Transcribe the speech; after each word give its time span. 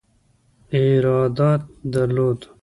ارادت 0.77 1.61
درلود. 1.91 2.39